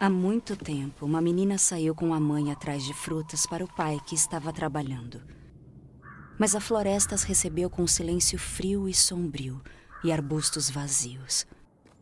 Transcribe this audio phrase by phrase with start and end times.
[0.00, 4.00] Há muito tempo, uma menina saiu com a mãe atrás de frutas para o pai
[4.04, 5.22] que estava trabalhando.
[6.36, 9.62] Mas a floresta as recebeu com um silêncio frio e sombrio
[10.02, 11.46] e arbustos vazios.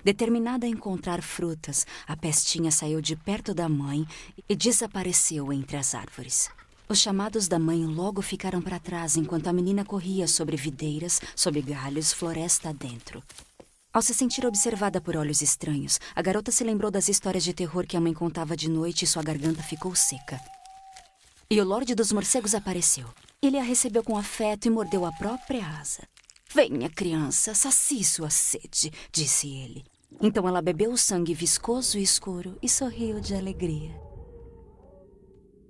[0.03, 4.07] Determinada a encontrar frutas, a pestinha saiu de perto da mãe
[4.49, 6.51] e desapareceu entre as árvores.
[6.89, 11.61] Os chamados da mãe logo ficaram para trás enquanto a menina corria sobre videiras, sobre
[11.63, 13.23] galhos, floresta adentro.
[13.95, 17.87] Ao se sentir observada por olhos estranhos, a garota se lembrou das histórias de terror
[17.87, 20.41] que a mãe contava de noite e sua garganta ficou seca.
[21.51, 23.07] E o Lorde dos Morcegos apareceu.
[23.43, 26.09] Ele a recebeu com afeto e mordeu a própria asa.
[26.55, 29.85] Venha, criança, sacie sua sede, disse ele.
[30.23, 33.95] Então ela bebeu o sangue viscoso e escuro e sorriu de alegria.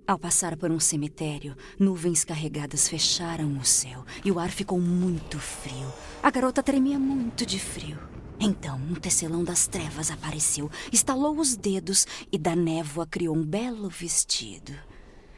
[0.06, 5.40] Ao passar por um cemitério, nuvens carregadas fecharam o céu e o ar ficou muito
[5.40, 5.92] frio.
[6.22, 7.98] A garota tremia muito de frio.
[8.44, 13.88] Então, um tecelão das trevas apareceu, estalou os dedos e da névoa criou um belo
[13.88, 14.72] vestido.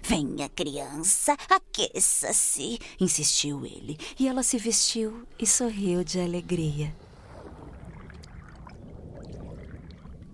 [0.03, 3.99] Venha, criança, aqueça-se, insistiu ele.
[4.19, 6.97] E ela se vestiu e sorriu de alegria.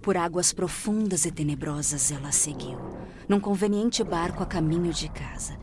[0.01, 2.79] Por águas profundas e tenebrosas ela seguiu,
[3.29, 5.59] num conveniente barco a caminho de casa.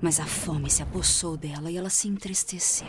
[0.00, 2.88] Mas a fome se apossou dela e ela se entristeceu.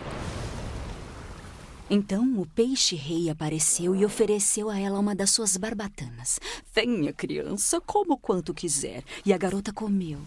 [1.89, 6.39] Então o peixe-rei apareceu e ofereceu a ela uma das suas barbatanas.
[6.73, 9.03] Venha, criança, como quanto quiser.
[9.25, 10.19] E a garota comeu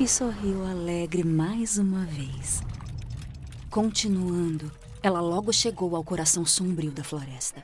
[0.00, 2.62] e sorriu alegre mais uma vez.
[3.70, 7.62] Continuando, ela logo chegou ao coração sombrio da floresta.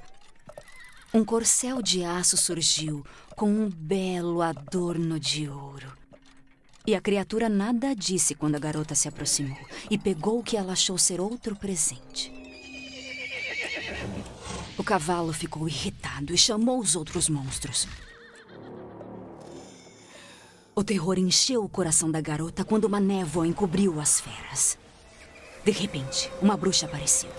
[1.12, 3.02] Um corcel de aço surgiu
[3.34, 5.90] com um belo adorno de ouro.
[6.86, 9.58] E a criatura nada disse quando a garota se aproximou
[9.90, 12.37] e pegou o que ela achou ser outro presente.
[14.78, 17.88] O cavalo ficou irritado e chamou os outros monstros.
[20.72, 24.78] O terror encheu o coração da garota quando uma névoa encobriu as feras.
[25.64, 27.30] De repente, uma bruxa apareceu.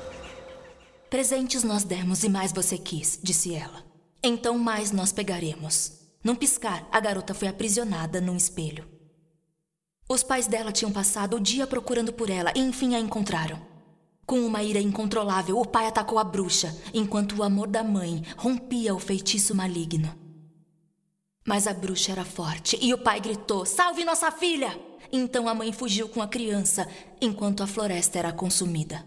[1.10, 3.86] Presentes nós demos e mais você quis, disse ela.
[4.22, 5.94] Então mais nós pegaremos.
[6.22, 8.86] Num piscar, a garota foi aprisionada num espelho.
[10.10, 13.69] Os pais dela tinham passado o dia procurando por ela e enfim a encontraram.
[14.30, 18.94] Com uma ira incontrolável, o pai atacou a bruxa, enquanto o amor da mãe rompia
[18.94, 20.16] o feitiço maligno.
[21.48, 24.80] Mas a bruxa era forte e o pai gritou: Salve nossa filha!
[25.12, 26.88] Então a mãe fugiu com a criança,
[27.20, 29.04] enquanto a floresta era consumida.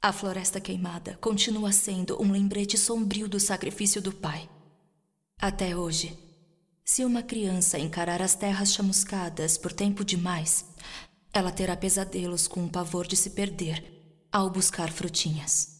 [0.00, 4.48] A floresta queimada continua sendo um lembrete sombrio do sacrifício do pai.
[5.38, 6.18] Até hoje,
[6.82, 10.64] se uma criança encarar as terras chamuscadas por tempo demais,
[11.32, 13.82] ela terá pesadelos com o pavor de se perder
[14.30, 15.71] ao buscar frutinhas.